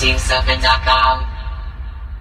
[0.00, 1.26] TeamSoca.com.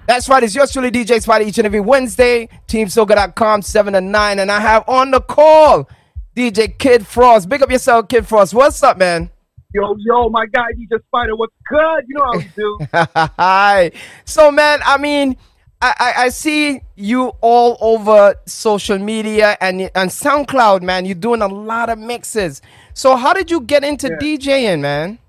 [0.05, 4.39] That's right, it's yours truly, DJ Spider, each and every Wednesday, TeamSoca.com, 7 to 9.
[4.39, 5.87] And I have on the call
[6.35, 7.47] DJ Kid Frost.
[7.47, 8.53] Big up yourself, Kid Frost.
[8.53, 9.29] What's up, man?
[9.73, 12.03] Yo, yo, my guy, DJ Spider, what's good?
[12.07, 12.79] You know how we do.
[13.37, 13.91] Hi.
[14.25, 15.37] So, man, I mean,
[15.81, 21.05] I, I, I see you all over social media and and SoundCloud, man.
[21.05, 22.61] You're doing a lot of mixes.
[22.93, 24.17] So, how did you get into Yeah.
[24.37, 25.19] DJing, man?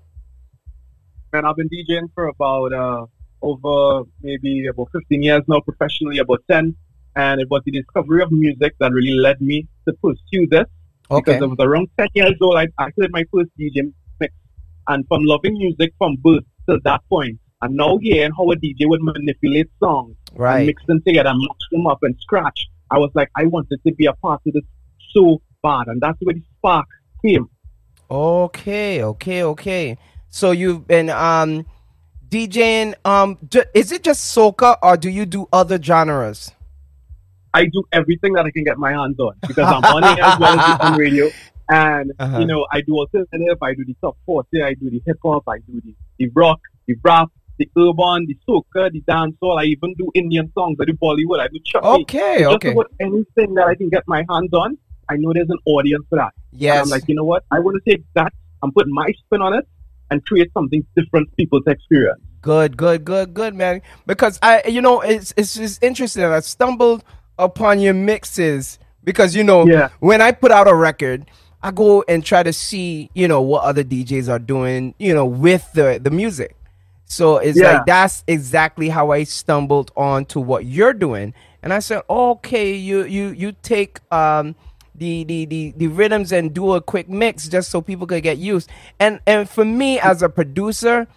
[1.33, 3.05] Man, I've been DJing for about uh,
[3.41, 6.75] over maybe about 15 years now, professionally about 10.
[7.15, 10.65] And it was the discovery of music that really led me to pursue this.
[11.09, 11.33] Okay.
[11.33, 14.33] Because I was around 10 years old, I, I played my first DJ mix.
[14.87, 18.87] And from loving music from birth to that point, and now hearing how a DJ
[18.87, 20.57] would manipulate songs Right.
[20.57, 23.79] and mix them together and mash them up and scratch, I was like, I wanted
[23.85, 24.63] to be a part of this
[25.11, 25.87] so bad.
[25.87, 26.87] And that's where the spark
[27.23, 27.49] came.
[28.09, 29.97] Okay, okay, okay.
[30.31, 31.65] So you've been um
[32.29, 36.51] DJing um ju- is it just soca or do you do other genres?
[37.53, 40.57] I do everything that I can get my hands on because I'm on as well
[40.57, 41.29] as on radio.
[41.69, 42.39] And Uh-huh.
[42.39, 45.43] you know, I do alternative, I do the top forty, I do the hip hop,
[45.47, 49.57] I do the, the rock, the rap, the urban, the soca, the dancehall.
[49.61, 52.01] I even do Indian songs, I do Bollywood, I do chutney.
[52.01, 52.71] Okay, Just okay.
[52.73, 56.17] about anything that I can get my hands on, I know there's an audience for
[56.17, 56.33] that.
[56.51, 56.83] And Yes.
[56.83, 57.43] I'm like, you know what?
[57.51, 59.65] I want to take that and put my spin on it
[60.11, 62.21] and create something different for people to experience.
[62.41, 63.81] Good, good, good, good, man.
[64.05, 66.23] Because I, you know, it's it's just interesting.
[66.25, 67.03] I stumbled
[67.39, 69.89] upon your mixes because you know Yeah.
[69.99, 71.25] when I put out a record,
[71.63, 75.25] I go and try to see you know what other DJs are doing, you know,
[75.25, 76.55] with the the music.
[77.05, 77.73] So it's Yeah.
[77.73, 82.73] like that's exactly how I stumbled on to what you're doing, and I said, okay,
[82.73, 84.55] you you you take um
[85.01, 88.37] the, the, the, the rhythms and do a quick mix just so people could get
[88.37, 88.69] used.
[88.99, 91.07] And and for me as a producer,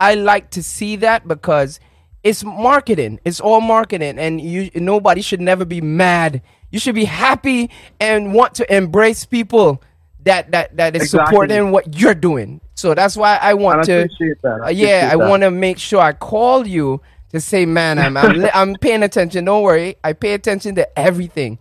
[0.00, 1.78] I like to see that because
[2.24, 3.20] it's marketing.
[3.24, 6.42] It's all marketing, and you nobody should never be mad.
[6.70, 9.80] You should be happy and want to embrace people
[10.24, 11.26] that that that is Exactly.
[11.26, 12.60] supporting what you're doing.
[12.74, 14.08] So that's why I want I to.
[14.42, 14.60] that.
[14.62, 17.00] I uh, yeah, I want to make sure I call you
[17.30, 19.44] to say, man, I'm I'm, I'm paying attention.
[19.44, 21.58] Don't worry, I pay attention to everything.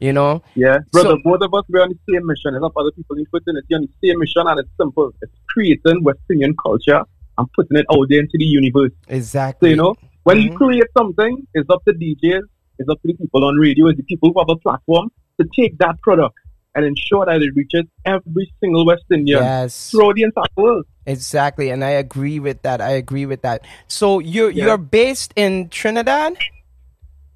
[0.00, 0.42] You know.
[0.54, 2.52] Yeah, brother, So- both of us we're on the same mission.
[2.52, 5.12] There's not other people in fraternity on the same mission, and it's simple.
[5.22, 7.02] It's creating West Indian culture
[7.38, 8.90] and putting it out there into the universe.
[9.08, 9.70] So, Exactly.
[9.70, 9.94] you know,
[10.24, 10.56] when you Mhm.
[10.56, 12.42] create something, it's up to DJs,
[12.78, 15.10] it's up to the people on radio, it's the people who have a platform
[15.40, 16.34] to take that product
[16.76, 19.90] and ensure that it reaches every single West Indian Yes.
[19.90, 20.84] throughout the entire world.
[21.06, 22.80] Exactly, and I agree with that.
[22.80, 23.62] I agree with that.
[23.88, 24.66] So you're Yeah.
[24.66, 26.34] you're based in Trinidad?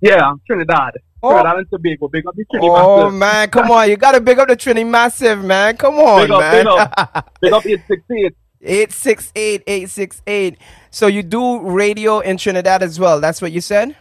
[0.00, 0.98] Yeah, Trinidad.
[1.22, 1.32] Oh.
[1.32, 2.09] Trinidad and Tobago.
[2.09, 2.76] Big up the Trinidad.
[2.78, 3.88] Oh man, come on!
[3.91, 5.76] You gotta big up the Trini Massive, man.
[5.76, 6.64] Come on, Big up, man.
[6.64, 7.41] big up.
[7.41, 8.36] Big up 868.
[8.60, 10.59] 868 868.
[10.91, 13.20] So you do radio in Trinidad as well.
[13.20, 13.97] That's what you said?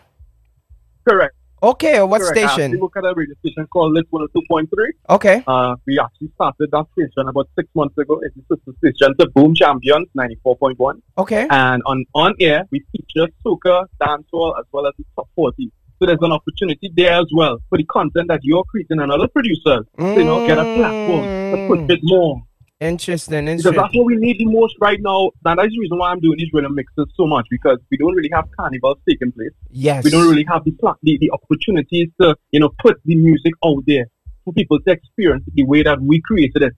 [1.08, 1.34] Correct.
[1.62, 2.38] Okay, what correct.
[2.38, 2.80] Actually station?
[2.80, 4.68] work at a radio station called Lit 102.3.
[5.10, 5.44] Okay.
[5.48, 8.22] Uh, we actually started that station about six months ago.
[8.22, 11.02] It's a sister station to Boom Champions 94.1.
[11.18, 11.48] Okay.
[11.50, 15.72] And on, on air, we feature soca, dancehall, as well as the top 40.
[16.00, 19.28] So there's an opportunity there as well for the content that you're creating and other
[19.28, 22.42] producers to, you know, get a platform to push it more.
[22.80, 23.82] Interesting, Because interesting.
[23.82, 25.32] that's what we need the most right now.
[25.46, 28.14] And that's the reason why I'm doing these rhythm mixes so much because we don't
[28.14, 29.50] really have carnivals taking place.
[29.72, 30.04] Yes.
[30.04, 33.54] We don't really have the, pla- the the opportunities to you know put the music
[33.66, 34.06] out there
[34.46, 36.74] for people to experience the way that we created it.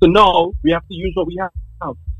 [0.00, 1.50] So now we have to use what we have,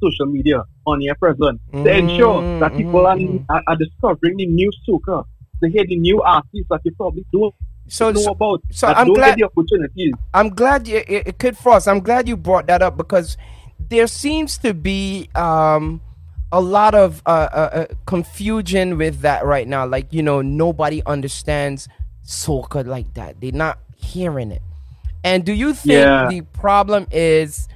[0.02, 3.44] social media on air present to ensure that people are, Mhm.
[3.48, 5.24] are, are discovering the new soca,
[5.62, 7.54] to hear the new artists that they probably don't
[7.88, 8.62] So, know so about.
[8.70, 10.14] so I'm glad- the opportunities.
[10.34, 11.88] I'm glad you, it, it Kid Frost.
[11.88, 13.36] I'm glad you brought that up because
[13.88, 16.00] there seems to be um,
[16.52, 19.86] a lot of uh, uh, uh, confusion with that right now.
[19.86, 21.88] Like you know, nobody understands
[22.24, 23.40] soca like that.
[23.40, 24.62] They're not hearing it.
[25.24, 26.28] And do you think Yeah.
[26.28, 27.68] the problem is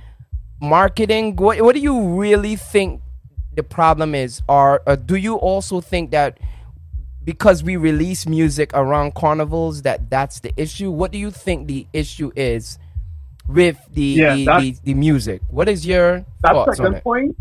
[0.61, 1.37] marketing?
[1.37, 3.03] What What do you really think
[3.55, 6.39] the problem is, or, or do you also think that?
[7.27, 10.91] Because we release music around carnivals that that's the issue?
[10.91, 12.79] What do you think the issue is
[13.49, 15.43] with the Yeah, the, the, the music?
[15.51, 17.05] What is your That thoughts on second it?
[17.05, 17.37] point,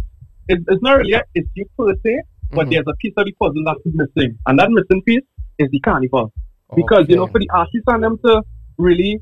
[0.49, 2.21] it, it's not really it's you per se,
[2.51, 2.71] but Mhm.
[2.71, 5.23] there's a piece of the puzzle that's missing, and that missing piece
[5.59, 6.33] is the carnival.
[6.75, 8.41] because you know for the artists and them to
[8.77, 9.21] really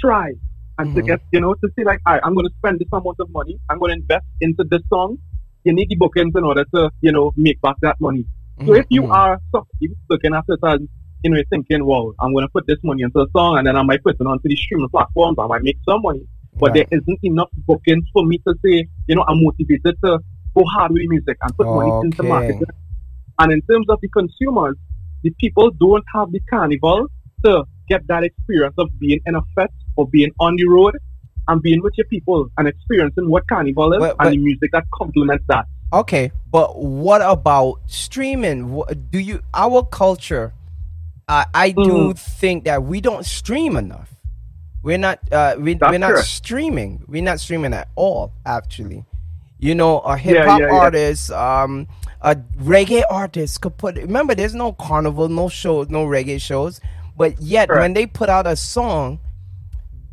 [0.00, 0.32] try
[0.78, 1.06] and to Mhm.
[1.08, 3.58] get you know to say like I, I'm going to spend this amount of money.
[3.68, 5.18] I'm going to invest into this song.
[5.64, 8.24] You need the bookings in order to you know make back that money
[8.66, 9.14] so if you Mhm.
[9.14, 9.40] are
[10.10, 10.80] looking at it as
[11.22, 13.66] you know you're thinking well I'm going to put this money into a song and
[13.66, 16.22] then I might put it onto the streaming platforms I might make some money
[16.60, 16.74] but Right.
[16.90, 20.18] there isn't enough bookings for me to say you know I'm motivated to
[20.56, 22.62] go hard with the music and put money into marketing.
[23.40, 24.76] And in terms of the consumers,
[25.22, 27.06] the people don't have the carnival
[27.44, 30.94] to get that experience of being in a fest or being on the road
[31.46, 34.70] and being with your people and experiencing what carnival is But- but- and the music
[34.72, 35.66] that complements that.
[35.92, 38.82] Okay, but what about streaming?
[39.10, 40.52] Do you our culture?
[41.26, 42.12] Uh, I do Mm-hmm.
[42.12, 44.14] think that we don't stream enough.
[44.82, 45.18] We're not.
[45.32, 46.28] Uh, we, That's we're not correct.
[46.28, 47.04] streaming.
[47.08, 48.32] We're not streaming at all.
[48.46, 49.04] Actually,
[49.58, 50.74] you know, a hip hop yeah, yeah.
[50.74, 51.88] artist, um,
[52.20, 53.96] a reggae artist could put.
[53.96, 56.80] Remember, there's no carnival, no shows, no reggae shows.
[57.16, 57.80] But yet, Correct.
[57.82, 59.18] when they put out a song,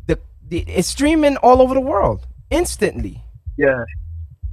[0.06, 0.18] the,
[0.48, 3.22] the it's streaming all over the world instantly.
[3.56, 3.84] Yeah.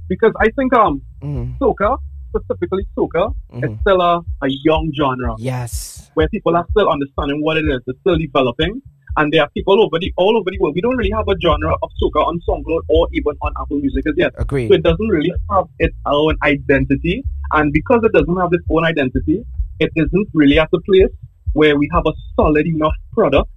[0.08, 1.58] Because I think um Mhm.
[1.60, 1.90] soca,
[2.30, 3.64] specifically soca, Mhm.
[3.64, 4.14] is still a,
[4.46, 6.10] a young genre Yes.
[6.14, 7.80] where people are still understanding what it is.
[7.86, 8.74] It's still developing.
[9.16, 10.74] And there are people over the all over the world.
[10.74, 14.04] We don't really have a genre of soca on SoundCloud or even on Apple Music
[14.12, 14.32] as yet.
[14.44, 14.68] Agreed.
[14.68, 17.22] So it doesn't really have its own identity.
[17.52, 19.36] And because it doesn't have its own identity,
[19.78, 21.12] it isn't really at the place
[21.52, 23.48] where we have a solid enough product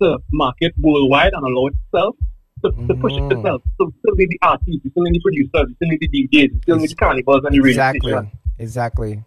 [0.00, 2.16] to market worldwide and allow itself
[2.64, 3.38] to, to push it Mhm.
[3.38, 3.62] itself.
[3.78, 6.90] So still need the artists, still need the producers, still need the DJs, still need
[6.90, 8.14] the carnivals and the exactly
[8.58, 9.22] exactly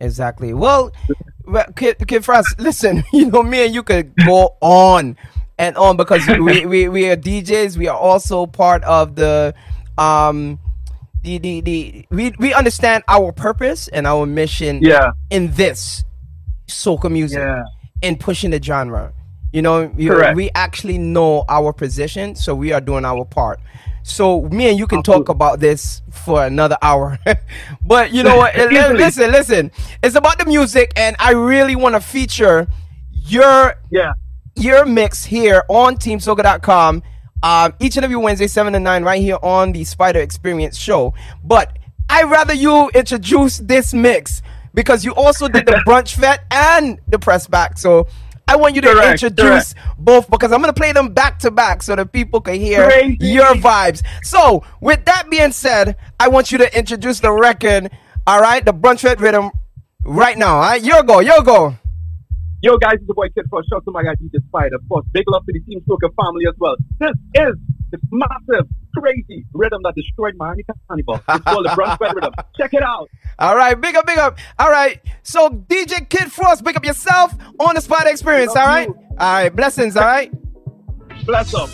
[0.00, 0.92] exactly well,
[1.46, 5.16] well kid, kid frost listen you know me and you could go on
[5.58, 9.52] and on because we, we we are djs we are also part of the
[9.96, 10.60] um
[11.22, 16.04] the the, the we, we understand our purpose and our mission Yeah, in this
[16.68, 17.64] soca music yeah.
[18.02, 19.12] in pushing the genre.
[19.52, 23.60] You know, you- we actually know our position, so we are doing our part.
[24.02, 27.18] So me and you can talk about this for another hour.
[27.84, 28.54] but you know what?
[28.94, 29.70] Listen, listen.
[30.02, 32.68] It's about the music, and I really want to feature
[33.12, 34.12] your Yeah.
[34.54, 37.02] your mix here on TeamSoca.com.
[37.42, 41.14] Um, each and every Wednesday, 7 to 9, right here on the Spider Experience show.
[41.44, 41.78] But
[42.08, 44.42] I'd rather you introduce this mix
[44.74, 47.78] because you also did the brunch vet and the press back.
[47.78, 48.06] So
[48.48, 51.50] I want you to Correct, introduce both because I'm going to play them back to
[51.50, 53.18] back so that people can hear Crazy.
[53.20, 54.02] your vibes.
[54.22, 57.90] So, with that being said, I want you to introduce the record,
[58.26, 58.64] all right?
[58.64, 59.50] The brunch vet rhythm
[60.02, 60.82] right now, all right?
[60.82, 61.76] Your go, your go.
[62.62, 63.68] Yo, guys, it's the boy Kid Frost.
[63.68, 64.76] Shout out to my guy DJ Spider.
[64.76, 66.74] Of course, big love to the Team Soca family as well.
[66.98, 67.54] This is
[67.92, 68.66] this massive,
[68.96, 71.20] crazy rhythm that destroyed Miami Carnival.
[71.28, 72.32] It's called the Red Rhythm.
[72.58, 73.08] Check it out.
[73.38, 74.38] All right, big up, big up.
[74.58, 78.56] All right, so DJ Kid Frost, big up yourself on the spot Experience.
[78.56, 78.94] All right, you.
[79.18, 79.96] all right, blessings.
[79.96, 80.32] All right.
[81.24, 81.68] Bless up.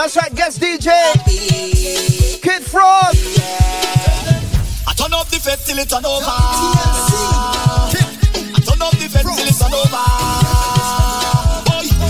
[0.00, 0.88] That's right, guest DJ.
[2.40, 3.38] Kid Frost.
[4.88, 6.24] I turn up the fed till it turn over.
[6.24, 7.92] I
[8.64, 10.04] turn up the fed till it turn over.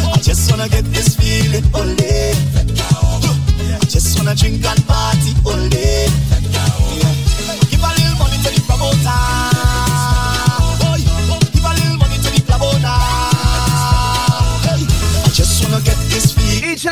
[0.06, 2.30] I just wanna get this feeling only.
[3.74, 6.39] I just wanna drink and party only.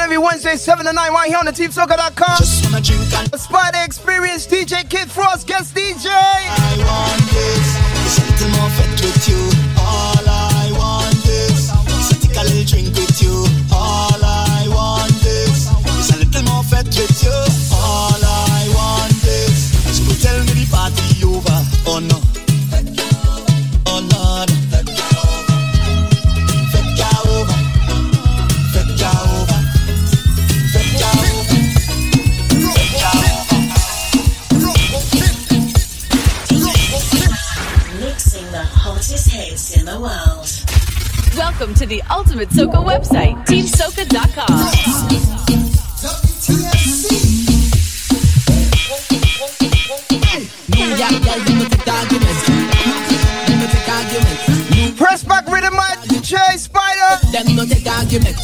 [0.00, 2.37] every Wednesday, 7 to 9, right here on the TeamSoca.com.
[39.68, 40.48] best in the world.
[41.37, 44.46] Welcome to the Ultimate Soca website, TeamSoca.com.
[54.96, 57.26] Press back rhythm My DJ Spider.
[57.32, 58.37] Them no take argument.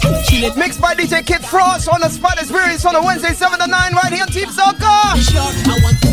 [0.56, 3.94] Mixed by DJ Kid Frost on the spot experience on a Wednesday, 7 to 9,
[3.94, 6.03] right here, on Team Soca.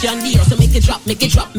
[0.00, 1.54] So make it drop, make it drop,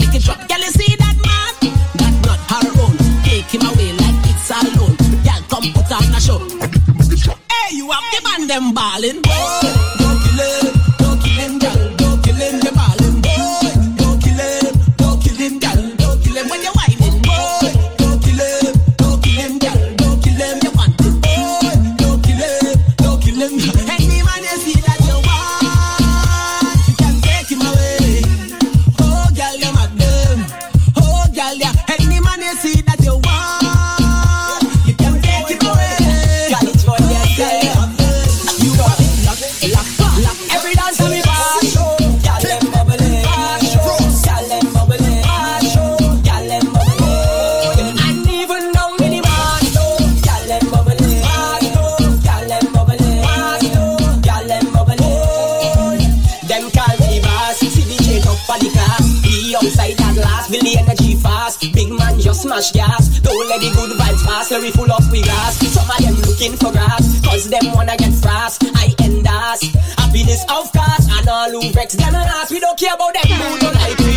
[59.51, 60.50] we outside at last.
[60.50, 61.62] Feel the energy fast.
[61.74, 63.20] Big man just smash gas.
[63.20, 64.51] Don't let the good vibes pass.
[64.51, 65.60] Larry full up with gas.
[65.60, 67.22] Some of them looking for grass.
[67.22, 68.63] Cause them wanna get frost.
[68.75, 69.62] I end us.
[69.98, 71.05] Happiness of course.
[71.12, 72.51] And all who vex them and ask.
[72.51, 74.15] We don't care about them who don't like we.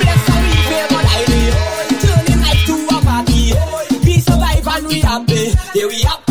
[0.00, 1.40] Bless and we favor like we.
[2.00, 3.42] Turn them life to a party.
[4.04, 5.42] We survive and we happy.
[5.74, 6.29] Yeah, we happy.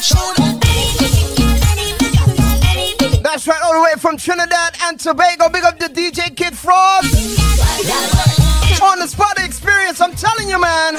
[0.00, 0.16] That's
[3.46, 5.50] right, all the way from Trinidad and Tobago.
[5.50, 7.12] Big up the DJ Kid Frost.
[8.80, 10.94] On the spot experience, I'm telling you, man.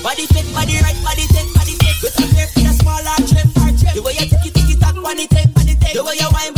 [0.00, 2.00] Body fit, body right, body take, body take.
[2.00, 3.94] With a pair for the small and trim, or trim.
[3.96, 5.94] The way you take it, up, body take, body take.
[5.94, 6.57] The way you wind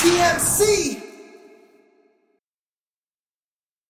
[0.00, 1.09] TMC.